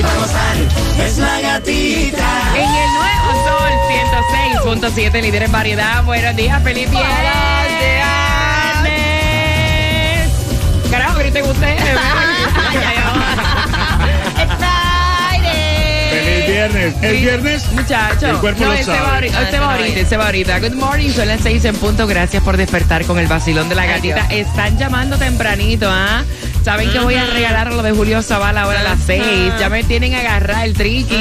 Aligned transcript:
y 0.00 0.02
para 0.02 0.14
gozar. 0.16 0.56
Es 0.98 1.18
la 1.18 1.40
gatita. 1.40 2.52
En 2.54 2.74
el 2.74 2.92
nuevo 2.94 3.32
Sol 3.44 3.72
106.7, 4.94 5.22
líder 5.22 5.42
en 5.44 5.52
variedad. 5.52 6.02
Buenos 6.04 6.34
días, 6.36 6.62
feliz 6.62 6.90
viernes. 6.90 7.10
Carajo, 10.90 11.20
te 11.20 11.42
guste. 11.42 11.76
Feliz 12.70 12.99
viernes. 16.68 16.94
¿El 17.02 17.16
viernes? 17.16 17.72
Muchachos, 17.72 18.22
El 18.22 18.36
cuerpo 18.36 18.64
no, 18.64 18.70
lo 18.72 18.76
se 18.76 18.84
sabe. 18.84 19.00
va 19.00 19.14
ahorita, 19.14 19.50
se 19.50 19.58
va 19.58 19.74
ahorita, 19.74 20.00
él 20.00 20.06
se 20.06 20.16
va 20.16 20.26
ahorita. 20.26 20.58
Good 20.60 20.74
morning, 20.74 21.10
son 21.10 21.28
las 21.28 21.40
seis 21.40 21.64
en 21.64 21.74
punto. 21.76 22.06
Gracias 22.06 22.42
por 22.42 22.56
despertar 22.56 23.04
con 23.04 23.18
el 23.18 23.26
vacilón 23.26 23.68
de 23.68 23.74
la 23.74 23.86
gatita. 23.86 24.26
Están 24.30 24.78
llamando 24.78 25.16
tempranito, 25.16 25.88
¿ah? 25.90 26.22
Saben 26.64 26.90
que 26.90 26.98
voy 26.98 27.14
a 27.14 27.24
regalar 27.26 27.72
lo 27.72 27.82
de 27.82 27.92
Julio 27.92 28.22
Zavala 28.22 28.62
ahora 28.62 28.80
a 28.80 28.82
las 28.82 29.00
seis. 29.00 29.24
Ya 29.58 29.68
me 29.70 29.82
tienen 29.84 30.14
agarrar 30.14 30.64
el 30.66 30.74
triqui. 30.74 31.16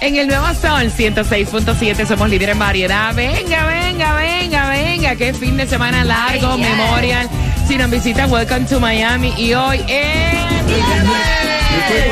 En 0.09 0.16
el 0.16 0.28
nuevo 0.28 0.47
Sol 0.59 0.92
106.7 0.92 2.08
somos 2.08 2.30
líderes 2.31 2.53
en 2.53 2.59
variedad. 2.59 3.14
Venga, 3.14 3.68
venga, 3.68 4.16
venga, 4.16 4.70
venga. 4.72 5.16
Qué 5.16 5.36
fin 5.36 5.56
de 5.56 5.68
semana 5.68 6.03
largo, 6.03 6.58
memorial. 6.58 7.30
Si 7.68 7.78
nos 7.78 7.92
visita, 7.92 8.25
welcome 8.25 8.66
to 8.66 8.80
Miami. 8.80 9.36
Y 9.38 9.53
hoy 9.53 9.78
es... 9.88 10.34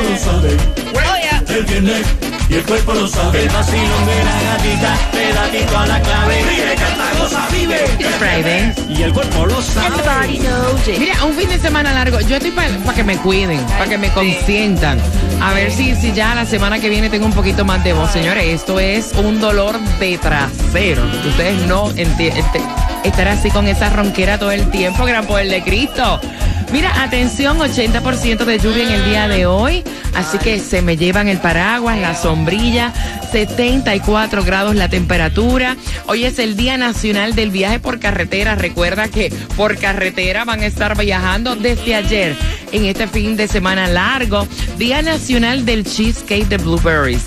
lo 0.08 0.16
sabe. 0.16 0.56
El 1.48 1.64
viernes 1.64 2.06
y 2.48 2.54
el 2.54 2.62
cuerpo 2.62 2.94
lo 2.94 3.08
sabe. 3.08 3.42
El 3.42 3.48
vacilón 3.48 4.06
de 4.06 4.24
la 4.24 4.42
gatita, 4.42 4.96
pedatito 5.10 5.78
a 5.78 5.86
la 5.88 6.00
clave. 6.00 6.44
Ríe, 6.50 6.76
canta, 7.28 7.46
goza, 7.46 7.48
vive. 7.52 7.86
Friday. 8.18 8.74
Y 8.88 9.02
el 9.02 9.12
cuerpo 9.12 9.46
lo 9.46 9.60
sabe. 9.62 9.96
Mira, 10.98 11.24
un 11.24 11.34
fin 11.34 11.48
de 11.48 11.58
semana 11.58 11.92
largo. 11.92 12.20
Yo 12.20 12.36
estoy 12.36 12.50
para 12.50 12.94
que 12.94 13.04
me 13.04 13.16
cuiden, 13.18 13.60
para 13.66 13.88
que 13.88 13.98
me 13.98 14.10
consientan. 14.10 14.98
A 15.40 15.52
ver 15.52 15.70
si, 15.70 15.94
si 15.94 16.12
ya 16.12 16.34
la 16.34 16.44
semana 16.46 16.78
que 16.78 16.88
viene 16.88 17.10
tengo 17.10 17.26
un 17.26 17.32
poquito 17.32 17.64
más 17.64 17.82
de 17.84 17.92
voz. 17.92 18.10
Señores, 18.10 18.44
esto 18.46 18.80
es 18.80 19.12
un 19.14 19.40
dolor 19.40 19.78
de 19.98 20.18
trasero. 20.18 21.04
Ustedes 21.26 21.66
no 21.66 21.90
entienden. 21.90 22.44
Estar 23.04 23.28
así 23.28 23.50
con 23.50 23.66
esa 23.68 23.90
ronquera 23.90 24.38
todo 24.38 24.50
el 24.50 24.70
tiempo, 24.70 25.04
gran 25.04 25.26
poder 25.26 25.48
de 25.48 25.62
Cristo. 25.62 26.20
Mira, 26.72 27.02
atención, 27.02 27.58
80% 27.58 28.44
de 28.44 28.58
lluvia 28.58 28.84
en 28.84 28.90
el 28.90 29.04
día 29.06 29.28
de 29.28 29.46
hoy. 29.46 29.82
Así 30.14 30.36
que 30.38 30.58
se 30.58 30.82
me 30.82 30.96
llevan 30.96 31.28
el 31.28 31.38
paraguas, 31.38 31.98
la 31.98 32.14
sombrilla, 32.14 32.92
74 33.32 34.44
grados 34.44 34.74
la 34.74 34.88
temperatura. 34.88 35.76
Hoy 36.06 36.24
es 36.24 36.38
el 36.38 36.56
Día 36.56 36.76
Nacional 36.76 37.34
del 37.34 37.50
Viaje 37.50 37.78
por 37.80 38.00
Carretera. 38.00 38.54
Recuerda 38.54 39.08
que 39.08 39.32
por 39.56 39.78
carretera 39.78 40.44
van 40.44 40.60
a 40.60 40.66
estar 40.66 40.96
viajando 40.98 41.56
desde 41.56 41.94
ayer 41.94 42.36
en 42.72 42.84
este 42.84 43.06
fin 43.06 43.36
de 43.36 43.48
semana 43.48 43.86
largo. 43.86 44.46
Día 44.76 45.00
Nacional 45.00 45.64
del 45.64 45.84
Cheesecake 45.84 46.48
de 46.48 46.58
Blueberries. 46.58 47.26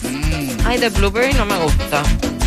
Ay, 0.66 0.78
de 0.78 0.90
blueberry 0.90 1.34
no 1.34 1.46
me 1.46 1.58
gusta. 1.58 2.04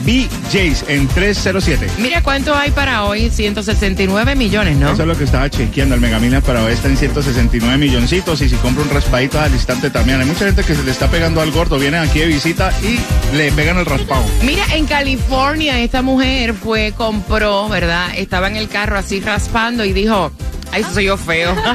BJ's 0.07 0.85
en 0.87 1.07
307. 1.07 1.87
Mira 1.97 2.21
cuánto 2.21 2.55
hay 2.55 2.71
para 2.71 3.03
hoy, 3.03 3.29
169 3.29 4.35
millones, 4.35 4.77
¿no? 4.77 4.91
Eso 4.93 5.01
es 5.01 5.07
lo 5.07 5.17
que 5.17 5.23
estaba 5.23 5.49
chequeando. 5.49 5.95
El 5.95 6.01
Megamina 6.01 6.41
para 6.41 6.63
hoy 6.63 6.73
está 6.73 6.87
en 6.87 6.97
169 6.97 7.77
milloncitos. 7.77 8.41
Y 8.41 8.49
si 8.49 8.55
compra 8.55 8.83
un 8.83 8.89
raspadito 8.89 9.39
al 9.39 9.51
instante 9.51 9.89
también. 9.89 10.21
Hay 10.21 10.25
mucha 10.25 10.45
gente 10.45 10.63
que 10.63 10.75
se 10.75 10.83
le 10.83 10.91
está 10.91 11.09
pegando 11.09 11.41
al 11.41 11.51
gordo. 11.51 11.77
Vienen 11.77 12.01
aquí 12.01 12.19
de 12.19 12.27
visita 12.27 12.71
y 12.81 13.35
le 13.35 13.51
pegan 13.51 13.77
el 13.77 13.85
raspado. 13.85 14.23
Mira, 14.43 14.63
en 14.75 14.85
California 14.85 15.79
esta 15.79 16.01
mujer 16.01 16.53
fue, 16.53 16.93
compró, 16.95 17.67
¿verdad? 17.67 18.11
Estaba 18.15 18.47
en 18.47 18.55
el 18.55 18.69
carro 18.69 18.97
así 18.97 19.19
raspando 19.19 19.83
y 19.87 19.93
dijo, 19.93 20.31
ay, 20.71 20.83
soy 20.93 21.05
yo 21.05 21.17
feo. 21.17 21.55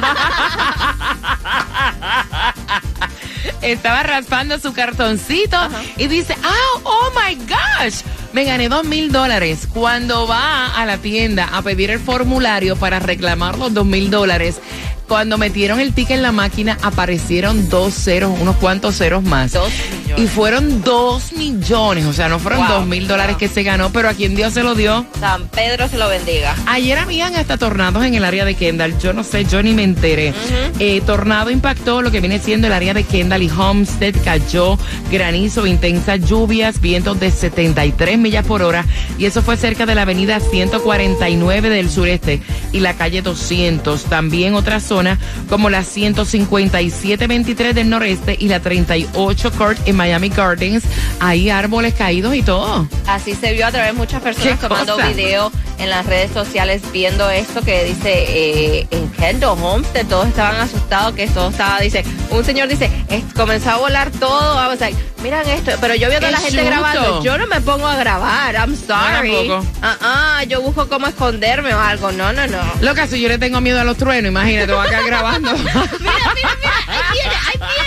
Estaba 3.61 4.03
raspando 4.03 4.59
su 4.59 4.73
cartoncito 4.73 5.57
y 5.97 6.07
dice, 6.07 6.35
ah, 6.43 6.79
oh 6.83 7.11
my 7.15 7.35
gosh, 7.35 8.01
me 8.33 8.43
gané 8.43 8.69
dos 8.69 8.83
mil 8.85 9.11
dólares. 9.11 9.67
Cuando 9.73 10.27
va 10.27 10.67
a 10.67 10.85
la 10.85 10.97
tienda 10.97 11.49
a 11.51 11.61
pedir 11.61 11.89
el 11.89 11.99
formulario 11.99 12.75
para 12.75 12.99
reclamar 12.99 13.57
los 13.57 13.73
dos 13.73 13.85
mil 13.85 14.11
dólares, 14.11 14.59
cuando 15.07 15.37
metieron 15.37 15.79
el 15.79 15.93
ticket 15.93 16.17
en 16.17 16.23
la 16.23 16.31
máquina 16.31 16.77
aparecieron 16.81 17.69
dos 17.69 17.93
ceros, 17.93 18.37
unos 18.39 18.57
cuantos 18.57 18.97
ceros 18.97 19.23
más. 19.23 19.53
Dos 19.53 19.71
Y 20.17 20.27
fueron 20.27 20.81
dos 20.83 21.33
millones, 21.33 22.05
o 22.05 22.13
sea, 22.13 22.29
no 22.29 22.39
fueron 22.39 22.59
Wow, 22.59 22.67
dos 22.69 22.85
mil 22.87 23.07
dólares 23.07 23.33
wow. 23.33 23.39
que 23.39 23.47
se 23.47 23.63
ganó, 23.63 23.91
pero 23.91 24.09
a 24.09 24.13
quien 24.13 24.35
Dios 24.35 24.53
se 24.53 24.63
lo 24.63 24.75
dio. 24.75 25.05
San 25.19 25.47
Pedro 25.47 25.87
se 25.87 25.97
lo 25.97 26.07
bendiga. 26.07 26.55
Ayer 26.67 26.97
habían 26.99 27.35
hasta 27.35 27.57
tornados 27.57 28.05
en 28.05 28.13
el 28.15 28.23
área 28.23 28.45
de 28.45 28.55
Kendall. 28.55 28.97
Yo 28.99 29.13
no 29.13 29.23
sé, 29.23 29.45
yo 29.45 29.63
ni 29.63 29.73
me 29.73 29.83
enteré. 29.83 30.33
Eh, 30.79 31.01
tornado 31.05 31.49
impactó 31.49 32.01
lo 32.01 32.11
que 32.11 32.19
viene 32.19 32.39
siendo 32.39 32.67
el 32.67 32.73
área 32.73 32.93
de 32.93 33.03
Kendall 33.03 33.43
y 33.43 33.49
Homestead. 33.49 34.15
Cayó 34.23 34.77
granizo, 35.11 35.65
intensas 35.65 36.21
lluvias, 36.21 36.79
vientos 36.79 37.19
de 37.19 37.31
73 37.31 38.17
millas 38.17 38.45
por 38.45 38.61
hora. 38.61 38.85
Y 39.17 39.25
eso 39.25 39.41
fue 39.41 39.57
cerca 39.57 39.85
de 39.85 39.95
la 39.95 40.03
avenida 40.03 40.39
149 40.39 41.69
del 41.69 41.89
sureste 41.89 42.41
y 42.71 42.79
la 42.79 42.93
calle 42.95 43.21
200. 43.21 44.03
También 44.05 44.53
otras 44.55 44.83
zonas 44.83 45.19
como 45.49 45.69
la 45.69 45.81
157-23 45.81 47.73
del 47.73 47.89
noreste 47.89 48.35
y 48.39 48.47
la 48.47 48.59
38 48.59 49.51
Court 49.51 49.79
en 49.85 49.95
Miami 50.03 50.27
Gardens. 50.29 50.83
Hay 51.21 51.49
árboles 51.49 51.93
caídos 51.93 52.35
y 52.35 52.41
todo. 52.43 52.87
Así 53.07 53.35
se 53.35 53.53
vio 53.53 53.65
a 53.67 53.71
través 53.71 53.93
de 53.93 53.97
muchas 53.97 54.21
personas 54.21 54.59
¿Qué 54.59 54.67
tomando 54.67 54.97
video 54.97 55.49
en 55.79 55.89
las 55.89 56.05
redes 56.05 56.31
sociales 56.31 56.81
viendo 56.91 57.29
esto 57.29 57.61
que 57.61 57.83
dice 57.85 58.11
eh, 58.27 58.87
en 58.91 59.09
Kendall 59.11 59.57
Homestead, 59.61 60.05
todos 60.07 60.27
estaban 60.27 60.57
asustados 60.59 61.15
que 61.15 61.27
todo 61.27 61.49
estaba, 61.49 61.79
dice, 61.79 62.03
un 62.29 62.43
señor 62.45 62.67
dice, 62.67 62.89
"Es- 63.09 63.23
comenzó 63.33 63.71
a 63.71 63.77
volar 63.77 64.11
todo, 64.11 64.55
vamos 64.55 64.81
a 64.81 64.89
miran 65.23 65.47
esto, 65.49 65.71
pero 65.81 65.95
yo 65.95 66.09
viendo 66.09 66.27
a 66.27 66.29
¡Qué 66.29 66.35
la 66.35 66.39
gente 66.41 66.63
grabando, 66.63 67.23
yo 67.23 67.37
no 67.37 67.47
me 67.47 67.59
pongo 67.61 67.87
a 67.87 67.95
grabar, 67.95 68.55
I'm 68.55 68.75
sorry. 68.75 69.49
Ah, 69.81 69.97
ah, 70.01 70.43
yo 70.43 70.61
busco 70.61 70.87
cómo 70.89 71.07
esconderme 71.07 71.73
o 71.73 71.79
algo, 71.79 72.11
no, 72.11 72.31
no, 72.33 72.45
no. 72.47 72.61
Loca, 72.81 73.07
si 73.07 73.19
yo 73.21 73.27
le 73.29 73.37
tengo 73.37 73.59
miedo 73.61 73.79
a 73.79 73.83
los 73.85 73.97
truenos, 73.97 74.29
imagínate, 74.29 74.71
voy 74.73 74.85
acá 74.85 75.01
grabando. 75.01 75.53
Mira, 75.63 75.73
mira, 75.99 76.49
mira, 76.59 76.73
ahí 76.87 77.13
viene, 77.13 77.35
ahí 77.35 77.57
viene. 77.57 77.82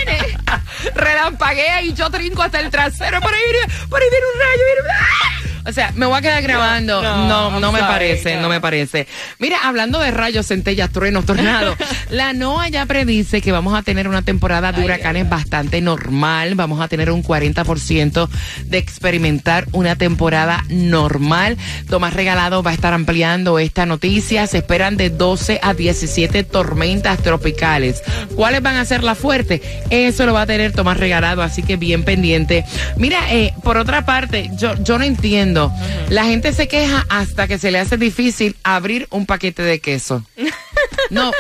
Relampaguea 0.95 1.83
y 1.83 1.93
yo 1.93 2.11
trinco 2.11 2.43
hasta 2.43 2.61
el 2.61 2.71
trasero. 2.71 3.21
Por 3.21 3.33
viene, 3.33 3.87
por 3.89 4.01
ahí 4.01 4.09
viene 4.11 4.27
un 4.35 4.41
rayo. 4.41 4.63
¡Ah! 4.93 5.46
O 5.67 5.73
sea, 5.73 5.93
me 5.97 6.07
voy 6.07 6.19
a 6.19 6.23
quedar 6.23 6.43
grabando. 6.43 7.03
no, 7.03 7.61
No, 7.61 7.73
me 7.73 7.81
sorry, 7.81 7.93
parece, 7.93 8.37
no. 8.37 8.43
no. 8.43 8.49
me 8.49 8.61
parece. 8.61 9.07
Mira, 9.39 9.59
hablando 9.65 9.99
de 9.99 10.11
rayos, 10.11 10.47
centellas, 10.47 10.91
truenos, 10.91 11.27
tornados, 11.27 11.77
la 12.11 12.33
NOAA 12.33 12.69
ya 12.69 12.87
predice 12.87 13.41
que 13.41 13.53
vamos 13.53 13.75
a 13.75 13.83
tener 13.83 14.07
una 14.09 14.23
temporada 14.23 14.73
de 14.73 14.85
huracanes 14.85 15.29
bastante 15.29 15.81
normal. 15.81 16.55
Vamos 16.55 16.81
a 16.81 16.89
tener 16.89 17.11
un 17.11 17.23
40% 17.23 18.29
de 18.67 18.79
experimentar 18.79 19.67
una 19.73 19.97
temporada 19.97 20.65
normal. 20.69 21.57
Tomás 21.89 22.15
Regalado 22.15 22.63
va 22.63 22.71
a 22.71 22.75
estar 22.75 22.93
ampliando 22.93 23.59
esta 23.59 23.87
noticia. 23.87 24.47
Se 24.47 24.59
esperan 24.59 24.97
de 24.97 25.11
12 25.11 25.61
a 25.63 25.75
17 25.75 26.45
tormentas 26.45 27.19
tropicales. 27.23 28.03
¿Cuáles 28.37 28.63
van 28.63 28.77
a 28.77 28.85
ser 28.85 29.03
las 29.03 29.19
fuertes? 29.19 29.61
Eso 29.91 30.27
lo 30.27 30.33
va 30.35 30.43
a 30.43 30.47
tener 30.47 30.73
Tomás 30.73 30.99
Regalado, 30.99 31.43
así 31.43 31.63
que 31.63 31.77
bien 31.77 32.05
pendiente. 32.05 32.65
Mira, 32.97 33.33
eh, 33.33 33.53
por 33.63 33.77
otra 33.79 34.05
parte, 34.05 34.51
yo, 34.57 34.75
yo 34.83 34.99
no 34.99 35.05
entiendo. 35.05 35.56
La 36.11 36.25
gente 36.25 36.53
se 36.53 36.69
queja 36.69 37.07
hasta 37.09 37.49
que 37.49 37.59
se 37.59 37.71
le 37.71 37.79
hace 37.79 37.97
difícil 37.97 38.57
abrir 38.63 39.07
un 39.11 39.25
paquete 39.25 39.63
de 39.63 39.81
queso. 39.81 40.25
No, 41.11 41.31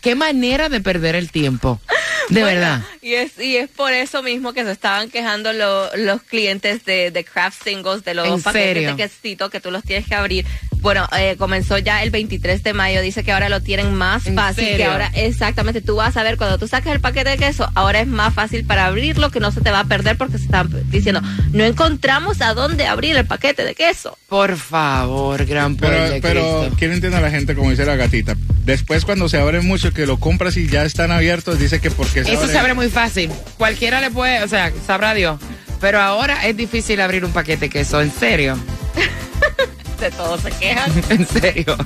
qué 0.00 0.14
manera 0.14 0.68
de 0.68 0.80
perder 0.80 1.16
el 1.16 1.30
tiempo. 1.30 1.80
De 2.28 2.40
Bueno, 2.40 2.60
verdad. 2.60 2.82
Y 3.02 3.14
es, 3.14 3.38
y 3.38 3.56
es 3.56 3.68
por 3.68 3.92
eso 3.92 4.22
mismo 4.22 4.52
que 4.52 4.64
se 4.64 4.72
estaban 4.72 5.10
quejando 5.10 5.52
lo- 5.52 5.94
los 5.96 6.22
clientes 6.22 6.84
de, 6.84 7.10
de 7.12 7.24
Craft 7.24 7.62
Singles, 7.64 8.04
de 8.04 8.14
los 8.14 8.26
¿En 8.26 8.42
paquetes 8.42 8.86
de 8.86 8.96
quesito 8.96 9.48
que 9.50 9.60
tú 9.60 9.70
los 9.70 9.84
tienes 9.84 10.06
que 10.08 10.14
abrir. 10.16 10.44
Bueno, 10.80 11.08
eh, 11.18 11.36
comenzó 11.38 11.78
ya 11.78 12.02
el 12.02 12.10
23 12.10 12.62
de 12.62 12.72
mayo, 12.72 13.00
dice 13.00 13.24
que 13.24 13.32
ahora 13.32 13.48
lo 13.48 13.60
tienen 13.60 13.94
más 13.94 14.26
¿En 14.26 14.34
fácil, 14.36 14.76
que 14.76 14.84
ahora 14.84 15.10
exactamente 15.14 15.80
tú 15.80 15.96
vas 15.96 16.16
a 16.16 16.22
ver 16.22 16.36
cuando 16.36 16.58
tú 16.58 16.68
saques 16.68 16.92
el 16.92 17.00
paquete 17.00 17.30
de 17.30 17.38
queso, 17.38 17.68
ahora 17.74 18.00
es 18.00 18.06
más 18.06 18.34
fácil 18.34 18.64
para 18.64 18.86
abrirlo, 18.86 19.30
que 19.30 19.40
no 19.40 19.50
se 19.50 19.60
te 19.60 19.70
va 19.70 19.80
a 19.80 19.84
perder 19.84 20.16
porque 20.16 20.38
se 20.38 20.44
están 20.44 20.68
diciendo, 20.90 21.20
no 21.52 21.64
encontramos 21.64 22.40
a 22.40 22.54
dónde 22.54 22.86
abrir 22.86 23.16
el 23.16 23.26
paquete 23.26 23.64
de 23.64 23.74
queso. 23.74 24.16
Por 24.28 24.56
favor, 24.56 25.44
gran 25.46 25.76
Pero, 25.76 26.14
pero. 26.22 26.70
¿quién 26.78 26.92
entiende 26.92 27.18
a 27.18 27.20
la 27.20 27.30
gente 27.30 27.54
como 27.54 27.70
dice 27.70 27.84
la 27.84 27.96
gatita? 27.96 28.36
Después 28.66 29.04
cuando 29.04 29.28
se 29.28 29.38
abren 29.38 29.64
mucho, 29.64 29.92
que 29.92 30.06
lo 30.06 30.18
compras 30.18 30.56
y 30.56 30.66
ya 30.66 30.84
están 30.84 31.12
abiertos, 31.12 31.56
dice 31.60 31.80
que 31.80 31.88
porque 31.92 32.24
se 32.24 32.34
Eso 32.34 32.48
se 32.48 32.58
abre 32.58 32.74
muy 32.74 32.88
fácil. 32.88 33.30
Cualquiera 33.58 34.00
le 34.00 34.10
puede, 34.10 34.42
o 34.42 34.48
sea, 34.48 34.72
sabrá 34.84 35.14
Dios. 35.14 35.38
Pero 35.80 36.00
ahora 36.00 36.44
es 36.48 36.56
difícil 36.56 37.00
abrir 37.00 37.24
un 37.24 37.30
paquete 37.30 37.66
de 37.66 37.70
queso, 37.70 38.02
en 38.02 38.10
serio. 38.10 38.58
De 40.00 40.10
todos 40.10 40.40
se 40.42 40.50
quejan. 40.50 40.92
En 41.10 41.26
serio. 41.26 41.76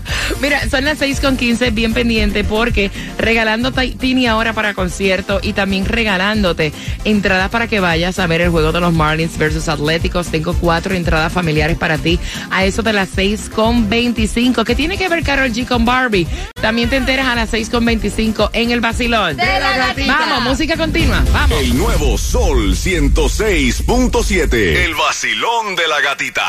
Mira, 0.40 0.68
son 0.68 0.84
las 0.84 0.98
6 0.98 1.20
con 1.20 1.36
15, 1.36 1.70
bien 1.70 1.94
pendiente, 1.94 2.42
porque 2.44 2.90
regalando 3.18 3.70
Ti- 3.72 3.94
Tini 3.94 4.26
ahora 4.26 4.52
para 4.52 4.74
concierto 4.74 5.38
y 5.42 5.52
también 5.52 5.84
regalándote 5.86 6.72
entradas 7.04 7.50
para 7.50 7.66
que 7.68 7.78
vayas 7.80 8.18
a 8.18 8.26
ver 8.26 8.40
el 8.40 8.50
juego 8.50 8.72
de 8.72 8.80
los 8.80 8.92
Marlins 8.92 9.36
versus 9.38 9.68
Atléticos. 9.68 10.28
Tengo 10.28 10.54
cuatro 10.54 10.94
entradas 10.94 11.32
familiares 11.32 11.76
para 11.78 11.98
ti 11.98 12.18
a 12.50 12.64
eso 12.64 12.82
de 12.82 12.92
las 12.92 13.08
6 13.14 13.50
con 13.54 13.88
25. 13.88 14.64
¿Qué 14.64 14.74
tiene 14.74 14.96
que 14.98 15.08
ver 15.08 15.22
Carol 15.22 15.52
G 15.52 15.66
con 15.66 15.84
Barbie? 15.84 16.26
También 16.60 16.90
te 16.90 16.96
enteras 16.96 17.26
a 17.26 17.34
las 17.34 17.50
6 17.50 17.70
con 17.70 17.84
25 17.84 18.50
en 18.52 18.70
el 18.72 18.80
vacilón. 18.80 19.36
De 19.36 19.44
la 19.44 19.76
gatita. 19.76 20.16
Vamos, 20.18 20.42
música 20.42 20.76
continua. 20.76 21.22
Vamos. 21.32 21.58
El 21.60 21.76
nuevo 21.76 22.18
Sol 22.18 22.74
106.7. 22.74 24.52
El 24.54 24.94
vacilón 24.94 25.76
de 25.76 25.86
la 25.88 26.00
gatita. 26.00 26.46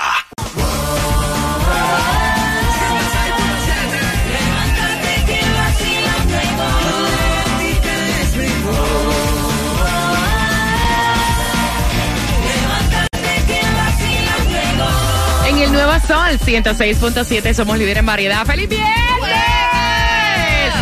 En 15.62 15.68
el 15.68 15.74
Nuevo 15.74 15.94
Sol 16.08 16.40
106.7 16.40 17.54
somos 17.54 17.78
líderes 17.78 18.00
en 18.00 18.06
variedad. 18.08 18.44
¡Feliz 18.48 18.68
viernes! 18.68 18.90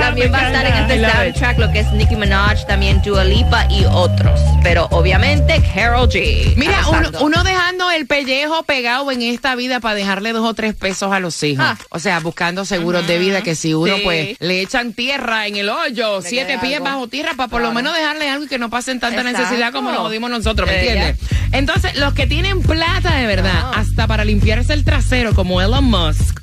También 0.00 0.32
va 0.32 0.38
a 0.40 0.46
estar 0.46 0.66
en 0.66 0.74
este 0.74 1.00
soundtrack 1.00 1.58
lo 1.58 1.70
que 1.72 1.80
es 1.80 1.92
Nicki 1.92 2.16
Minaj, 2.16 2.66
también 2.66 3.00
Dua 3.02 3.24
Lipa 3.24 3.66
y 3.70 3.84
otros. 3.84 4.40
Pero 4.62 4.86
obviamente 4.90 5.62
Carol 5.74 6.08
G. 6.08 6.54
Mira, 6.56 6.78
uno, 7.20 7.44
dejando 7.44 7.90
el 7.90 8.06
pellejo 8.06 8.62
pegado 8.64 9.10
en 9.12 9.22
esta 9.22 9.54
vida 9.54 9.80
para 9.80 9.94
dejarle 9.94 10.32
dos 10.32 10.44
o 10.48 10.54
tres 10.54 10.74
pesos 10.74 11.12
a 11.12 11.20
los 11.20 11.40
hijos. 11.42 11.64
Ah. 11.66 11.76
O 11.90 11.98
sea, 11.98 12.18
buscando 12.20 12.64
seguros 12.64 13.06
de 13.06 13.18
vida 13.18 13.42
que 13.42 13.54
si 13.54 13.74
uno 13.74 13.96
Sí. 13.96 14.02
pues 14.04 14.36
le 14.40 14.60
echan 14.62 14.92
tierra 14.92 15.46
en 15.46 15.56
el 15.56 15.68
hoyo, 15.68 16.20
Le 16.20 16.28
siete 16.28 16.58
pies 16.58 16.74
algo. 16.76 16.84
bajo 16.86 17.08
tierra, 17.08 17.32
para 17.36 17.48
por 17.48 17.60
lo 17.62 17.72
menos 17.72 17.94
dejarle 17.94 18.28
algo 18.28 18.44
y 18.44 18.48
que 18.48 18.58
no 18.58 18.70
pasen 18.70 19.00
tanta 19.00 19.20
Exacto. 19.20 19.38
necesidad 19.42 19.72
como 19.72 19.90
nos 19.92 20.00
jodimos 20.00 20.30
nosotros, 20.30 20.68
¿me 20.68 20.74
Eh, 20.76 20.78
entiendes? 20.92 21.16
Entonces, 21.52 21.96
los 21.98 22.14
que 22.14 22.26
tienen 22.26 22.62
plata 22.62 23.14
de 23.16 23.26
verdad, 23.26 23.72
hasta 23.74 24.06
para 24.06 24.24
limpiarse 24.24 24.72
el 24.72 24.84
trasero, 24.84 25.34
como 25.34 25.60
Elon 25.60 25.84
Musk, 25.84 26.40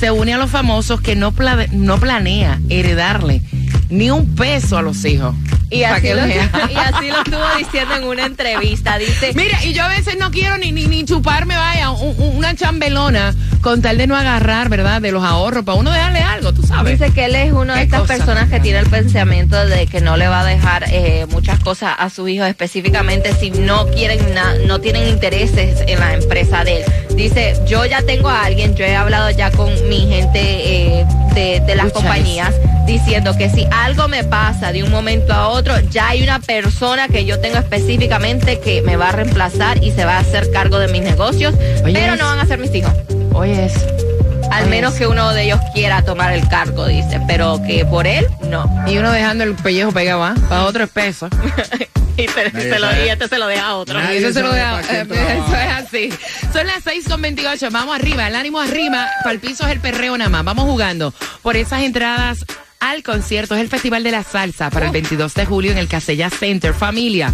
se 0.00 0.10
une 0.10 0.32
a 0.34 0.38
los 0.38 0.50
famosos 0.50 1.00
que 1.00 1.14
no, 1.14 1.32
pla- 1.32 1.66
no 1.72 1.98
planea 2.00 2.58
heredarle 2.70 3.42
ni 3.90 4.10
un 4.10 4.34
peso 4.34 4.78
a 4.78 4.82
los 4.82 5.04
hijos. 5.04 5.34
Y 5.72 5.84
así, 5.84 6.02
que 6.02 6.14
lo, 6.16 6.22
vea. 6.26 6.50
y 6.70 6.74
así 6.74 7.08
lo 7.10 7.18
estuvo 7.18 7.44
diciendo 7.58 7.94
en 7.94 8.04
una 8.04 8.26
entrevista. 8.26 8.98
Dice, 8.98 9.32
Mira, 9.36 9.64
y 9.64 9.72
yo 9.72 9.84
a 9.84 9.88
veces 9.88 10.16
no 10.18 10.32
quiero 10.32 10.58
ni, 10.58 10.72
ni, 10.72 10.86
ni 10.88 11.04
chuparme, 11.04 11.54
vaya, 11.56 11.90
un- 11.90 12.14
un- 12.18 12.36
una 12.38 12.56
chambelona 12.56 13.32
con 13.60 13.80
tal 13.82 13.96
de 13.98 14.06
no 14.08 14.16
agarrar, 14.16 14.68
¿verdad? 14.68 15.00
De 15.00 15.12
los 15.12 15.22
ahorros, 15.22 15.64
para 15.64 15.78
uno 15.78 15.90
dejarle 15.92 16.20
algo, 16.20 16.52
tú 16.52 16.62
sabes. 16.64 16.98
dice 16.98 17.12
que 17.12 17.26
él 17.26 17.36
es 17.36 17.52
una 17.52 17.74
de 17.74 17.80
¿Qué 17.80 17.84
estas 17.84 18.00
cosa? 18.00 18.16
personas 18.16 18.48
que 18.48 18.58
tiene 18.58 18.78
el 18.80 18.86
pensamiento 18.86 19.64
de 19.66 19.86
que 19.86 20.00
no 20.00 20.16
le 20.16 20.26
va 20.28 20.40
a 20.40 20.44
dejar 20.44 20.84
eh, 20.88 21.26
muchas 21.30 21.60
cosas 21.60 21.94
a 21.98 22.10
sus 22.10 22.28
hijos, 22.30 22.48
específicamente 22.48 23.32
si 23.38 23.50
no 23.50 23.86
quieren 23.88 24.34
na- 24.34 24.54
no 24.66 24.80
tienen 24.80 25.06
intereses 25.08 25.84
en 25.86 26.00
la 26.00 26.14
empresa 26.14 26.64
de 26.64 26.78
él. 26.78 26.84
Dice, 27.14 27.54
yo 27.66 27.84
ya 27.84 28.02
tengo 28.02 28.28
a 28.28 28.44
alguien, 28.44 28.74
yo 28.74 28.84
he 28.84 28.96
hablado 28.96 29.30
ya 29.30 29.50
con 29.50 29.70
mi 29.88 30.06
gente 30.08 30.40
eh, 30.40 31.06
de, 31.34 31.60
de 31.60 31.74
las 31.76 31.92
compañías 31.92 32.54
diciendo 32.86 33.36
que 33.36 33.48
si 33.50 33.66
algo 33.70 34.08
me 34.08 34.24
pasa 34.24 34.72
de 34.72 34.82
un 34.82 34.90
momento 34.90 35.32
a 35.32 35.48
otro, 35.48 35.78
ya 35.90 36.08
hay 36.08 36.22
una 36.22 36.40
persona 36.40 37.08
que 37.08 37.24
yo 37.24 37.38
tengo 37.40 37.58
específicamente 37.58 38.58
que 38.58 38.82
me 38.82 38.96
va 38.96 39.10
a 39.10 39.12
reemplazar 39.12 39.82
y 39.84 39.92
se 39.92 40.04
va 40.04 40.16
a 40.16 40.20
hacer 40.20 40.50
cargo 40.50 40.78
de 40.78 40.88
mis 40.88 41.02
negocios, 41.02 41.54
Oye, 41.84 41.92
pero 41.94 42.14
es- 42.14 42.18
no 42.18 42.26
van 42.26 42.38
a 42.40 42.46
ser 42.46 42.58
mis 42.58 42.74
hijos. 42.74 42.92
Oye, 43.32 43.66
eso. 43.66 43.80
Al 44.50 44.68
menos 44.68 44.94
que 44.94 45.06
uno 45.06 45.32
de 45.32 45.44
ellos 45.44 45.60
quiera 45.74 46.02
tomar 46.02 46.32
el 46.32 46.46
cargo, 46.48 46.86
dice, 46.86 47.20
pero 47.26 47.60
que 47.66 47.84
por 47.84 48.06
él, 48.06 48.26
no. 48.48 48.68
Y 48.86 48.98
uno 48.98 49.10
dejando 49.12 49.44
el 49.44 49.54
pellejo 49.54 49.92
pegado, 49.92 50.24
¿ah? 50.24 50.34
Para 50.48 50.64
otro 50.64 50.84
es 50.84 50.90
peso. 50.90 51.28
y, 52.16 52.26
se, 52.26 52.50
Nadie 52.50 52.70
se 52.72 52.78
lo, 52.80 52.90
sabe. 52.90 53.06
y 53.06 53.08
este 53.10 53.28
se 53.28 53.38
lo 53.38 53.46
deja 53.46 53.66
a 53.68 53.74
otro. 53.76 54.00
Nadie 54.00 54.18
Eso 54.18 54.32
se 54.32 54.42
lo 54.42 54.52
deja- 54.52 54.80
eh. 54.90 55.06
Eso 55.10 55.56
es 55.56 55.70
así. 55.86 56.10
Son 56.52 56.66
las 56.66 56.82
6 56.84 57.04
con 57.08 57.22
28. 57.22 57.68
Vamos 57.70 57.94
arriba. 57.94 58.26
El 58.26 58.34
ánimo 58.36 58.60
arriba. 58.60 59.08
Para 59.22 59.32
el 59.32 59.40
piso 59.40 59.64
es 59.66 59.72
el 59.72 59.80
perreo 59.80 60.18
nada 60.18 60.30
más. 60.30 60.44
Vamos 60.44 60.64
jugando 60.64 61.14
por 61.42 61.56
esas 61.56 61.82
entradas 61.82 62.44
al 62.80 63.02
concierto. 63.04 63.54
Es 63.54 63.60
el 63.60 63.68
Festival 63.68 64.02
de 64.02 64.10
la 64.10 64.24
Salsa 64.24 64.68
para 64.70 64.86
el 64.86 64.92
22 64.92 65.32
de 65.34 65.46
julio 65.46 65.70
en 65.72 65.78
el 65.78 65.86
Casella 65.88 66.28
Center. 66.28 66.74
Familia. 66.74 67.32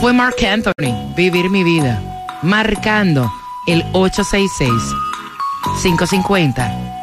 Fue 0.00 0.12
Mark 0.12 0.36
Anthony, 0.44 1.14
Vivir 1.16 1.50
mi 1.50 1.64
vida, 1.64 2.00
marcando 2.42 3.30
el 3.66 3.84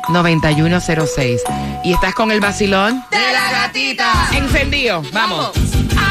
866-550-9106. 0.09 1.39
Y 1.83 1.93
estás 1.93 2.13
con 2.15 2.31
el 2.31 2.39
vacilón 2.39 3.03
¡De 3.12 3.17
la 3.33 3.51
gatita! 3.51 4.12
encendido. 4.33 5.01
Vamos. 5.13 5.51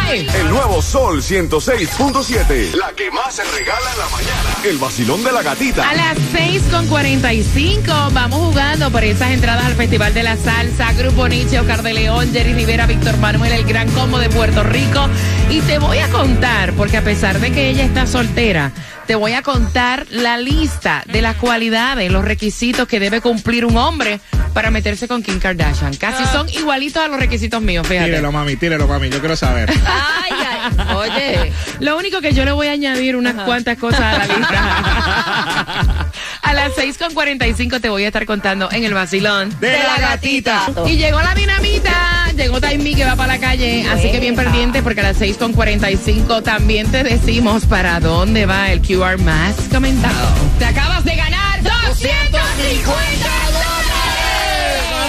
El 0.08 0.50
nuevo 0.50 0.80
Sol 0.82 1.20
106.7. 1.20 2.74
La 2.74 2.92
que 2.92 3.10
más 3.10 3.34
se 3.34 3.42
regala 3.42 3.92
en 3.92 3.98
la 3.98 4.08
mañana. 4.08 4.56
El 4.64 4.78
vacilón 4.78 5.24
de 5.24 5.32
la 5.32 5.42
gatita. 5.42 5.88
A 5.88 5.94
las 5.94 6.16
6 6.30 6.62
con 6.70 6.86
45 6.86 7.92
vamos 8.12 8.38
jugando 8.38 8.90
por 8.92 9.02
esas 9.02 9.32
entradas 9.32 9.64
al 9.64 9.74
Festival 9.74 10.14
de 10.14 10.22
la 10.22 10.36
Salsa, 10.36 10.92
Grupo 10.92 11.26
Nietzsche, 11.26 11.58
Oscar 11.58 11.82
de 11.82 11.92
León, 11.92 12.30
Jerry 12.32 12.54
Rivera, 12.54 12.86
Víctor 12.86 13.16
Manuel, 13.18 13.52
el 13.52 13.64
Gran 13.64 13.90
Combo 13.90 14.18
de 14.18 14.28
Puerto 14.28 14.62
Rico. 14.62 15.08
Y 15.50 15.60
te 15.62 15.80
voy 15.80 15.98
a 15.98 16.08
contar, 16.08 16.72
porque 16.74 16.98
a 16.98 17.02
pesar 17.02 17.40
de 17.40 17.50
que 17.50 17.68
ella 17.68 17.84
está 17.84 18.06
soltera, 18.06 18.72
te 19.08 19.16
voy 19.16 19.32
a 19.32 19.42
contar 19.42 20.06
la 20.10 20.38
lista 20.38 21.02
de 21.06 21.22
las 21.22 21.36
cualidades, 21.36 22.10
los 22.12 22.24
requisitos 22.24 22.86
que 22.86 23.00
debe 23.00 23.20
cumplir 23.20 23.64
un 23.64 23.76
hombre 23.76 24.20
para 24.56 24.70
meterse 24.70 25.06
con 25.06 25.22
Kim 25.22 25.38
Kardashian. 25.38 25.94
Casi 25.96 26.24
son 26.32 26.48
igualitos 26.48 27.02
a 27.02 27.08
los 27.08 27.20
requisitos 27.20 27.60
míos, 27.60 27.86
fíjate. 27.86 28.06
Tírelo, 28.06 28.32
mami, 28.32 28.56
tírelo, 28.56 28.88
mami. 28.88 29.10
Yo 29.10 29.20
quiero 29.20 29.36
saber. 29.36 29.70
Ay, 29.70 30.32
ay, 30.32 30.96
oye. 30.96 31.52
Lo 31.80 31.98
único 31.98 32.22
que 32.22 32.32
yo 32.32 32.42
le 32.46 32.52
voy 32.52 32.68
a 32.68 32.70
añadir 32.70 33.16
unas 33.16 33.34
cuantas 33.44 33.76
cosas 33.76 34.00
a 34.00 34.16
la 34.16 34.26
lista. 34.26 36.06
a 36.42 36.52
las 36.54 36.72
6.45 36.72 37.82
te 37.82 37.90
voy 37.90 38.04
a 38.04 38.06
estar 38.06 38.24
contando 38.24 38.72
en 38.72 38.84
el 38.84 38.94
vacilón. 38.94 39.54
De 39.60 39.72
la 39.72 39.98
gatita. 40.00 40.68
Y 40.86 40.96
llegó 40.96 41.20
la 41.20 41.34
dinamita, 41.34 42.32
llegó 42.34 42.58
Taimi 42.58 42.94
que 42.94 43.04
va 43.04 43.14
para 43.14 43.34
la 43.34 43.38
calle, 43.38 43.86
así 43.86 44.10
que 44.10 44.20
bien 44.20 44.36
pendiente 44.36 44.82
porque 44.82 45.00
a 45.00 45.12
las 45.12 45.20
6.45 45.20 46.42
también 46.42 46.90
te 46.90 47.04
decimos 47.04 47.66
para 47.66 48.00
dónde 48.00 48.46
va 48.46 48.72
el 48.72 48.80
QR 48.80 49.18
más 49.18 49.54
comentado. 49.70 50.34
Te 50.58 50.64
acabas 50.64 51.04
de 51.04 51.14
ganar 51.14 51.62
250 51.62 53.28
dólares. 53.52 53.55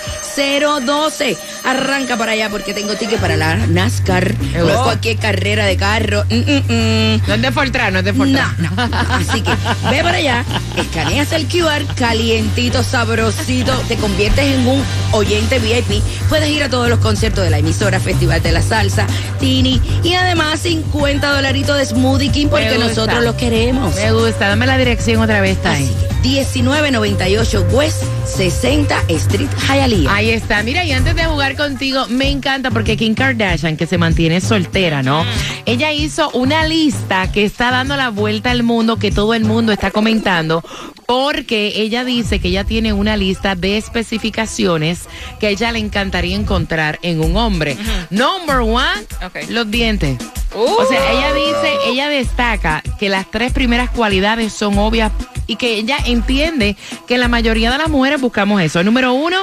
número 0.60 0.80
12. 0.80 1.38
Arranca 1.66 2.18
para 2.18 2.32
allá 2.32 2.50
porque 2.50 2.74
tengo 2.74 2.96
ticket 2.96 3.20
para 3.20 3.38
la 3.38 3.56
NASCAR. 3.56 4.34
No 4.58 4.70
es 4.70 4.78
cualquier 4.78 5.18
carrera 5.18 5.66
de 5.66 5.78
carro. 5.78 6.24
Mm, 6.30 6.36
mm, 6.36 6.64
mm. 6.68 7.22
No 7.28 7.34
es 7.36 7.42
de 7.42 7.52
Fortran, 7.52 7.94
no 7.94 8.00
es 8.00 8.06
de 8.06 8.14
No, 8.14 8.18
Fortran. 8.18 8.56
no. 8.60 8.70
Así 9.16 9.42
que 9.42 9.52
ve 9.92 10.02
para 10.04 10.18
allá, 10.18 10.46
escaneas 10.76 11.32
el 11.34 11.46
QR, 11.48 11.86
calientito, 11.96 12.84
sabrosito, 12.84 13.74
te 13.88 13.98
conviertes 13.98 14.46
en 14.46 14.68
un 14.68 14.84
oyente 15.12 15.60
VIP. 15.60 16.02
Puedes 16.30 16.50
ir 16.50 16.64
a 16.64 16.70
todos 16.70 16.90
los 16.90 17.00
conciertos 17.00 17.44
de 17.44 17.50
la 17.52 17.60
emisora, 17.60 18.00
Festival 18.00 18.42
de 18.42 18.52
la 18.52 18.62
Salsa, 18.62 19.06
Tini 19.40 19.82
y 20.04 20.16
además 20.16 20.62
50 20.62 21.36
dolaritos 21.36 21.78
de 21.78 21.86
Smoothie 21.86 22.32
King 22.32 22.48
porque 22.48 22.78
nosotros 22.78 23.24
los 23.24 23.36
queremos. 23.36 23.94
Me 23.96 24.12
gusta, 24.12 24.48
dame 24.48 24.66
la 24.66 24.78
dirección 24.78 25.22
otra 25.22 25.40
vez, 25.42 25.62
Time. 25.62 25.88
Que 26.28 26.62
1998 26.62 27.68
West 27.72 28.04
60 28.26 29.04
Street 29.08 29.50
Hialeah. 29.68 30.14
Ahí 30.14 30.30
está. 30.32 30.62
Mira, 30.62 30.84
y 30.84 30.92
antes 30.92 31.16
de 31.16 31.24
jugar 31.24 31.56
contigo, 31.56 32.06
me 32.10 32.30
encanta 32.30 32.70
porque 32.70 32.98
Kim 32.98 33.16
Kardashian, 33.16 33.78
que 33.78 33.88
se 33.88 33.98
mantiene 33.98 34.42
soltera, 34.42 35.02
¿no? 35.02 35.24
Ella 35.66 35.94
hizo 35.94 36.30
una 36.32 36.68
lista 36.68 37.32
que 37.32 37.46
está 37.46 37.72
dando 37.72 37.96
la 37.96 38.10
vuelta 38.10 38.52
al 38.52 38.64
mundo, 38.64 38.98
que 38.98 39.10
todo 39.10 39.34
el 39.34 39.46
mundo 39.46 39.72
está 39.72 39.92
comentando, 39.92 40.64
porque 41.06 41.74
ella 41.78 42.04
dice 42.04 42.40
que 42.40 42.50
ella 42.50 42.66
tiene 42.66 42.92
una 42.92 43.16
lista 43.16 43.56
de 43.56 43.78
especificaciones 43.78 45.04
que 45.40 45.48
a 45.48 45.50
ella 45.52 45.72
le 45.72 45.80
encantaría 45.80 46.36
encontrar 46.36 47.00
en 47.04 47.22
un 47.22 47.38
hombre. 47.38 47.78
Number 48.10 48.58
one, 48.58 49.06
los 49.50 49.72
dientes. 49.72 50.18
O 50.56 50.86
sea, 50.86 51.12
ella 51.12 51.34
dice, 51.34 51.74
ella 51.88 52.10
destaca 52.10 52.82
que 53.00 53.10
las 53.10 53.30
tres 53.30 53.52
primeras 53.52 53.90
cualidades 53.90 54.54
son 54.54 54.78
obvias 54.78 55.12
y 55.46 55.56
que 55.56 55.76
ella 55.76 55.98
entiende 56.06 56.76
que 57.08 57.18
la 57.18 57.28
mayoría 57.28 57.72
de 57.72 57.78
las 57.78 57.90
mujeres 57.90 58.20
buscamos 58.22 58.62
eso. 58.62 58.84
Número 58.84 59.14
uno, 59.14 59.38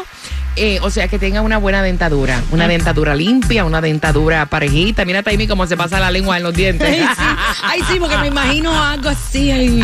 eh, 0.56 0.78
o 0.82 0.90
sea, 0.90 1.08
que 1.08 1.18
tenga 1.18 1.40
una 1.40 1.58
buena 1.58 1.82
dentadura. 1.82 2.42
Una 2.50 2.68
dentadura 2.68 3.14
limpia, 3.14 3.64
una 3.64 3.80
dentadura 3.80 4.46
parejita. 4.46 5.04
Mira, 5.04 5.22
Taimi, 5.22 5.46
cómo 5.48 5.66
se 5.66 5.76
pasa 5.76 5.98
la 6.00 6.10
lengua 6.10 6.36
en 6.36 6.42
los 6.42 6.54
dientes. 6.54 6.88
Ay, 6.88 7.00
sí. 7.16 7.22
Ay, 7.62 7.80
sí, 7.90 7.98
porque 7.98 8.16
me 8.18 8.28
imagino 8.28 8.82
algo 8.82 9.08
así. 9.08 9.80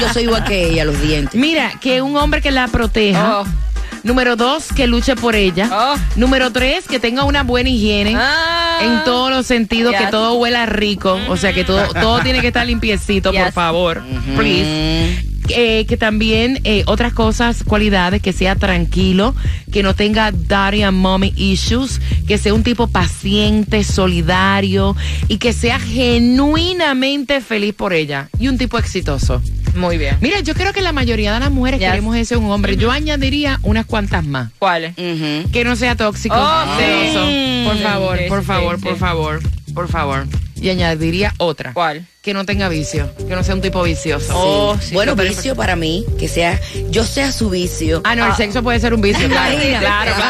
yo 0.00 0.12
soy 0.12 0.24
igual 0.24 0.44
que 0.44 0.70
ella, 0.70 0.84
los 0.84 1.00
dientes. 1.00 1.34
Mira, 1.34 1.72
que 1.80 2.02
un 2.02 2.16
hombre 2.16 2.40
que 2.40 2.50
la 2.50 2.68
proteja. 2.68 3.40
Oh. 3.40 3.63
Número 4.04 4.36
dos, 4.36 4.66
que 4.74 4.86
luche 4.86 5.16
por 5.16 5.34
ella. 5.34 5.68
Oh. 5.72 5.96
Número 6.16 6.52
tres, 6.52 6.86
que 6.86 7.00
tenga 7.00 7.24
una 7.24 7.42
buena 7.42 7.70
higiene. 7.70 8.14
Ah. 8.16 8.78
En 8.82 9.04
todos 9.04 9.30
los 9.30 9.46
sentidos, 9.46 9.92
Yes. 9.92 10.02
que 10.02 10.06
todo 10.08 10.34
huela 10.34 10.66
rico. 10.66 11.18
O 11.28 11.36
sea, 11.36 11.52
que 11.52 11.64
todo, 11.64 11.82
todo 11.94 12.20
tiene 12.20 12.40
que 12.40 12.48
estar 12.48 12.66
limpiecito, 12.66 13.32
por 13.32 13.52
favor. 13.52 14.02
Please. 14.36 15.24
Eh, 15.48 15.84
que 15.86 15.98
también 15.98 16.60
eh, 16.64 16.84
otras 16.86 17.12
cosas, 17.12 17.64
cualidades, 17.64 18.22
que 18.22 18.32
sea 18.32 18.56
tranquilo, 18.56 19.34
que 19.70 19.82
no 19.82 19.94
tenga 19.94 20.32
daddy 20.32 20.82
and 20.82 20.96
mommy 20.96 21.34
issues, 21.36 22.00
que 22.26 22.38
sea 22.38 22.54
un 22.54 22.62
tipo 22.62 22.86
paciente, 22.86 23.84
solidario 23.84 24.96
y 25.28 25.36
que 25.36 25.52
sea 25.52 25.78
genuinamente 25.78 27.42
feliz 27.42 27.74
por 27.74 27.92
ella 27.92 28.30
y 28.38 28.48
un 28.48 28.56
tipo 28.56 28.78
exitoso. 28.78 29.42
Muy 29.74 29.98
bien. 29.98 30.16
Mira, 30.20 30.40
yo 30.40 30.54
creo 30.54 30.72
que 30.72 30.82
la 30.82 30.92
mayoría 30.92 31.32
de 31.34 31.40
las 31.40 31.50
mujeres 31.50 31.80
Yes. 31.80 31.88
queremos 31.90 32.16
ese 32.16 32.36
un 32.36 32.50
hombre. 32.50 32.76
Yo 32.76 32.90
añadiría 32.90 33.58
unas 33.62 33.86
cuantas 33.86 34.24
más. 34.24 34.50
¿Cuáles? 34.58 34.94
Que 34.94 35.62
no 35.64 35.76
sea 35.76 35.96
tóxico, 35.96 36.34
Oh, 36.38 36.64
celoso. 36.78 37.26
sí. 37.26 37.64
Por 37.66 37.78
favor, 37.78 38.18
Sí, 38.18 38.24
por 38.28 38.44
favor, 38.44 38.76
sí. 38.76 38.82
por 38.82 38.96
favor, 38.98 39.40
por 39.74 39.88
favor. 39.88 40.26
Y 40.60 40.70
añadiría 40.70 41.34
otra. 41.38 41.72
¿Cuál? 41.74 42.06
Que 42.22 42.32
no 42.32 42.46
tenga 42.46 42.68
vicio, 42.70 43.12
que 43.16 43.34
no 43.34 43.42
sea 43.42 43.54
un 43.54 43.60
tipo 43.60 43.82
vicioso. 43.82 44.32
Oh, 44.34 44.78
bueno, 44.92 45.14
vicio 45.14 45.54
para 45.56 45.76
mí, 45.76 46.06
que 46.18 46.26
sea, 46.28 46.58
yo 46.90 47.04
sea 47.04 47.32
su 47.32 47.50
vicio. 47.50 48.00
Ah, 48.04 48.14
no, 48.16 48.26
el 48.26 48.34
sexo 48.34 48.62
puede 48.62 48.80
ser 48.80 48.94
un 48.94 49.02
vicio, 49.02 49.28
claro. 49.28 49.56
Claro. 49.80 50.12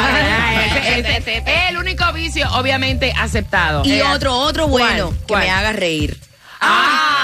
Ah, 1.47 1.69
el 1.69 1.77
único 1.77 2.13
vicio, 2.13 2.49
obviamente, 2.55 3.13
aceptado. 3.17 3.83
Y 3.85 3.93
Eh, 3.93 4.03
otro, 4.03 4.35
otro 4.37 4.67
bueno, 4.69 5.07
¿Cuál? 5.09 5.19
que 5.19 5.25
¿Cuál? 5.27 5.45
me 5.45 5.51
haga 5.51 5.73
reír. 5.73 6.19
Ah, 6.61 7.24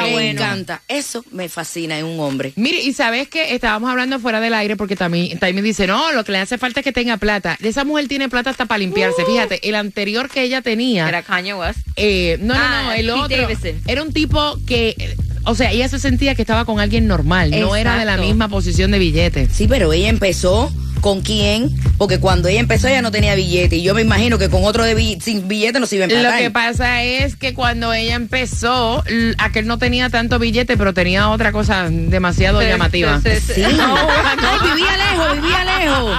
está 0.00 0.06
me 0.06 0.12
bueno. 0.12 0.30
encanta. 0.42 0.82
Eso 0.88 1.24
me 1.32 1.48
fascina 1.48 1.98
en 1.98 2.04
un 2.06 2.20
hombre. 2.20 2.52
Mire, 2.56 2.80
y 2.82 2.92
sabes 2.92 3.28
que 3.28 3.54
estábamos 3.54 3.90
hablando 3.90 4.18
fuera 4.18 4.40
del 4.40 4.54
aire 4.54 4.76
porque 4.76 4.96
también, 4.96 5.38
también 5.38 5.64
dice, 5.64 5.86
no, 5.86 6.12
lo 6.12 6.24
que 6.24 6.32
le 6.32 6.38
hace 6.38 6.58
falta 6.58 6.80
es 6.80 6.84
que 6.84 6.92
tenga 6.92 7.16
plata. 7.16 7.56
Esa 7.62 7.84
mujer 7.84 8.08
tiene 8.08 8.28
plata 8.28 8.50
hasta 8.50 8.66
para 8.66 8.78
limpiarse. 8.78 9.24
Fíjate, 9.24 9.68
el 9.68 9.74
anterior 9.74 10.28
que 10.28 10.42
ella 10.42 10.62
tenía, 10.62 11.08
Era 11.08 11.22
Kanye 11.22 11.54
West. 11.54 11.78
eh, 11.96 12.38
no, 12.40 12.54
no, 12.54 12.60
Ah, 12.62 12.82
no, 12.86 12.92
el 12.92 13.06
Pete 13.06 13.12
otro, 13.20 13.36
Davidson. 13.42 13.80
era 13.86 14.02
un 14.02 14.12
tipo 14.12 14.58
que, 14.66 15.16
o 15.44 15.54
sea, 15.54 15.70
ella 15.72 15.88
se 15.88 15.98
sentía 15.98 16.34
que 16.34 16.42
estaba 16.42 16.64
con 16.64 16.80
alguien 16.80 17.06
normal, 17.06 17.50
no 17.58 17.76
era 17.76 17.96
de 17.98 18.04
la 18.04 18.16
misma 18.16 18.48
posición 18.48 18.90
de 18.90 18.98
billete. 18.98 19.48
Sí, 19.52 19.66
pero 19.68 19.92
ella 19.92 20.08
empezó 20.08 20.72
con 21.00 21.22
quién, 21.22 21.70
porque 21.98 22.18
cuando 22.20 22.48
ella 22.48 22.60
empezó 22.60 22.88
ella 22.88 23.02
no 23.02 23.10
tenía 23.10 23.34
billete 23.34 23.76
y 23.76 23.82
yo 23.82 23.94
me 23.94 24.02
imagino 24.02 24.38
que 24.38 24.48
con 24.48 24.64
otro 24.64 24.84
de 24.84 24.94
bill- 24.94 25.20
sin 25.20 25.48
billete 25.48 25.80
no 25.80 25.86
se 25.86 25.96
iba 25.96 26.04
a 26.04 26.08
Lo 26.08 26.14
empatar. 26.14 26.38
que 26.40 26.50
pasa 26.50 27.02
es 27.02 27.36
que 27.36 27.54
cuando 27.54 27.92
ella 27.92 28.14
empezó, 28.14 29.02
aquel 29.38 29.66
no 29.66 29.78
tenía 29.78 30.10
tanto 30.10 30.38
billete, 30.38 30.76
pero 30.76 30.92
tenía 30.94 31.30
otra 31.30 31.52
cosa 31.52 31.88
demasiado 31.90 32.60
llamativa. 32.62 33.20
sí. 33.20 33.62
No, 33.76 33.96
Ay, 33.96 34.58
vivía 34.74 34.96
lejos, 34.96 35.34
vivía 35.42 35.64
lejos. 35.64 36.16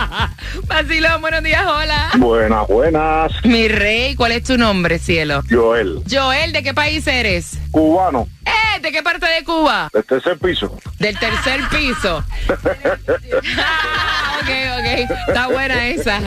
Vacilón, 0.67 1.21
buenos 1.21 1.43
días, 1.43 1.63
hola. 1.65 2.09
Buenas, 2.17 2.67
buenas. 2.67 3.31
Mi 3.43 3.67
rey, 3.67 4.15
¿cuál 4.15 4.31
es 4.33 4.43
tu 4.43 4.57
nombre, 4.57 4.99
cielo? 4.99 5.43
Joel, 5.49 6.01
Joel, 6.09 6.51
¿de 6.53 6.63
qué 6.63 6.73
país 6.73 7.05
eres? 7.07 7.57
Cubano, 7.71 8.27
Eh, 8.45 8.79
¿de 8.81 8.91
qué 8.91 9.01
parte 9.03 9.25
de 9.25 9.43
Cuba? 9.43 9.89
del 9.93 10.03
tercer 10.03 10.37
piso. 10.37 10.77
Del 10.99 11.17
tercer 11.17 11.61
piso. 11.69 12.23
Ah, 13.57 14.39
ok, 14.41 14.49
ok. 14.79 15.11
Está 15.27 15.47
buena 15.47 15.87
esa. 15.87 16.19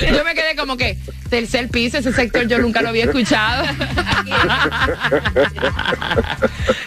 Yo 0.00 0.24
me 0.24 0.34
quedé 0.34 0.56
como 0.56 0.76
que, 0.76 0.98
tercer 1.28 1.68
piso, 1.68 1.98
ese 1.98 2.12
sector 2.12 2.46
yo 2.48 2.58
nunca 2.58 2.82
lo 2.82 2.88
había 2.88 3.04
escuchado. 3.04 3.64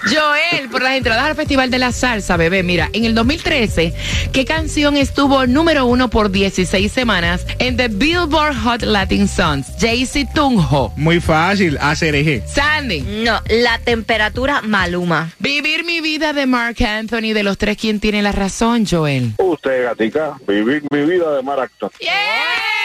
Joel, 0.05 0.69
por 0.69 0.81
las 0.81 0.93
entradas 0.93 1.23
al 1.25 1.35
Festival 1.35 1.69
de 1.71 1.79
la 1.79 1.91
Salsa, 1.91 2.37
bebé, 2.37 2.63
mira, 2.63 2.89
en 2.93 3.05
el 3.05 3.15
2013, 3.15 3.93
¿qué 4.31 4.45
canción 4.45 4.97
estuvo 4.97 5.45
número 5.47 5.85
uno 5.85 6.09
por 6.09 6.29
16 6.31 6.91
semanas 6.91 7.45
en 7.59 7.77
The 7.77 7.87
Billboard 7.87 8.55
Hot 8.63 8.81
Latin 8.83 9.27
Songs? 9.27 9.67
Jaycee 9.79 10.27
Tunjo. 10.33 10.93
Muy 10.97 11.19
fácil, 11.19 11.77
ACRG. 11.79 12.43
Sandy. 12.47 13.01
No, 13.23 13.41
la 13.49 13.79
temperatura 14.03 14.61
Maluma. 14.61 15.31
Vivir 15.39 15.85
mi 15.85 16.01
vida 16.01 16.33
de 16.33 16.45
Mark 16.45 16.75
Anthony, 16.83 17.31
de 17.33 17.41
los 17.41 17.57
tres, 17.57 17.77
¿quién 17.77 18.01
tiene 18.01 18.21
la 18.21 18.33
razón, 18.33 18.85
Joel? 18.85 19.31
Usted, 19.37 19.85
gatica, 19.85 20.37
vivir 20.45 20.83
mi 20.91 21.05
vida 21.05 21.33
de 21.33 21.41
mar 21.41 21.61
actor. 21.61 21.89
¡Yeah! 22.01 22.82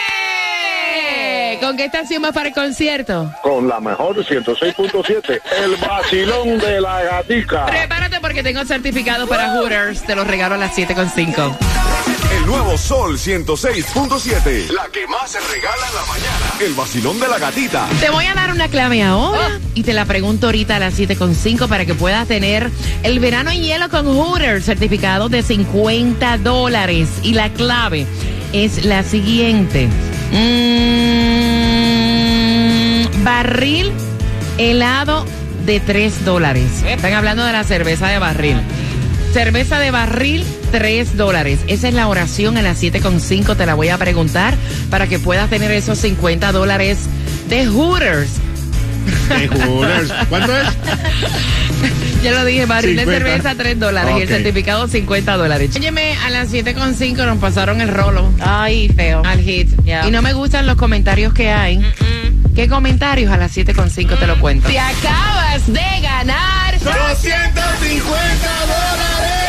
¿Con 1.57 1.77
qué 1.77 1.85
estación 1.85 2.21
vas 2.21 2.33
para 2.33 2.49
el 2.49 2.53
concierto? 2.53 3.31
Con 3.41 3.67
la 3.67 3.79
mejor 3.79 4.15
106.7, 4.23 5.41
el 5.63 5.75
vacilón 5.77 6.59
de 6.59 6.79
la 6.79 7.01
gatica. 7.01 7.65
Prepárate 7.65 8.19
porque 8.21 8.43
tengo 8.43 8.63
certificado 8.65 9.27
para 9.27 9.53
Hooters. 9.53 10.03
Te 10.03 10.15
los 10.15 10.27
regalo 10.27 10.55
a 10.55 10.57
las 10.57 10.77
7.5. 10.77 11.57
El 12.37 12.45
nuevo 12.45 12.77
Sol 12.77 13.17
106.7. 13.17 14.69
La 14.71 14.87
que 14.91 15.07
más 15.07 15.31
se 15.31 15.39
regala 15.39 15.87
en 15.87 15.95
la 15.95 16.05
mañana. 16.05 16.53
El 16.61 16.73
vacilón 16.73 17.19
de 17.19 17.27
la 17.27 17.39
gatita. 17.39 17.87
Te 17.99 18.09
voy 18.09 18.25
a 18.25 18.33
dar 18.35 18.51
una 18.51 18.67
clave 18.67 19.01
ahora 19.01 19.59
y 19.73 19.83
te 19.83 19.93
la 19.93 20.05
pregunto 20.05 20.47
ahorita 20.47 20.75
a 20.75 20.79
las 20.79 20.99
7.5 20.99 21.67
para 21.67 21.85
que 21.85 21.95
puedas 21.95 22.27
tener 22.27 22.69
el 23.03 23.19
verano 23.19 23.49
en 23.49 23.61
hielo 23.61 23.89
con 23.89 24.05
Hooters, 24.05 24.65
certificado 24.65 25.29
de 25.29 25.41
50 25.41 26.37
dólares. 26.37 27.09
Y 27.23 27.33
la 27.33 27.49
clave 27.49 28.05
es 28.53 28.85
la 28.85 29.03
siguiente. 29.03 29.87
Mm, 30.31 31.38
barril 33.23 33.91
helado 34.57 35.25
de 35.65 35.79
3 35.79 36.25
dólares. 36.25 36.83
Están 36.87 37.13
hablando 37.13 37.43
de 37.45 37.51
la 37.51 37.63
cerveza 37.63 38.07
de 38.07 38.19
barril. 38.19 38.57
Cerveza 39.33 39.79
de 39.79 39.91
barril, 39.91 40.43
3 40.71 41.15
dólares. 41.17 41.59
Esa 41.67 41.87
es 41.87 41.93
la 41.93 42.07
oración 42.07 42.57
a 42.57 42.61
las 42.61 42.81
7.5. 42.81 43.55
Te 43.55 43.65
la 43.65 43.75
voy 43.75 43.89
a 43.89 43.97
preguntar 43.97 44.55
para 44.89 45.07
que 45.07 45.19
puedas 45.19 45.49
tener 45.49 45.71
esos 45.71 45.99
50 45.99 46.51
dólares 46.51 46.99
de 47.47 47.67
Hooters. 47.67 48.29
De 49.29 49.47
Hooters. 49.47 50.11
¿Cuánto 50.29 50.57
es? 50.57 50.67
Ya 52.21 52.33
lo 52.33 52.43
dije, 52.43 52.65
barril 52.65 52.97
de 52.97 53.03
50. 53.05 53.25
cerveza, 53.25 53.55
3 53.55 53.79
dólares. 53.79 54.13
Y 54.17 54.21
el 54.23 54.27
certificado, 54.27 54.89
50 54.89 55.37
dólares. 55.37 55.71
Óyeme, 55.73 56.15
a 56.25 56.29
las 56.29 56.51
7.5 56.51 57.25
nos 57.25 57.37
pasaron 57.37 57.79
el 57.79 57.87
rolo 57.87 58.29
Ay, 58.41 58.89
feo. 58.89 59.21
al 59.25 59.39
hit. 59.39 59.69
Y 60.05 60.11
no 60.11 60.21
me 60.21 60.33
gustan 60.33 60.67
los 60.67 60.75
comentarios 60.75 61.33
que 61.33 61.49
hay. 61.49 61.79
¿Qué 62.55 62.67
comentarios? 62.67 63.31
A 63.31 63.37
las 63.37 63.55
7.5 63.55 64.19
te 64.19 64.27
lo 64.27 64.39
cuento. 64.39 64.67
Te 64.67 64.79
acabas 64.79 65.65
de 65.67 66.01
ganar 66.01 66.79
250 66.79 68.65
dólares. 68.65 69.39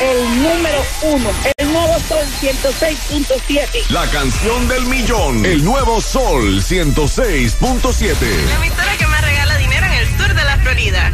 El 0.00 0.42
número 0.42 0.84
uno, 1.02 1.30
el 1.56 1.72
nuevo 1.72 1.98
Sol 2.08 2.24
106.7. 2.40 3.90
La 3.90 4.06
canción 4.06 4.68
del 4.68 4.86
millón. 4.86 5.44
El 5.44 5.64
nuevo 5.64 6.00
Sol 6.00 6.62
106.7. 6.62 8.14
La 8.48 8.54
emisora 8.54 8.96
que 8.96 9.06
más 9.08 9.20
regala 9.22 9.56
dinero 9.56 9.86
en 9.86 9.92
el 9.94 10.06
sur 10.16 10.32
de 10.32 10.44
la 10.44 10.56
Florida. 10.58 11.10